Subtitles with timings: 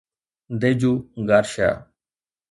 [0.59, 0.93] ديجو
[1.27, 1.69] Garcia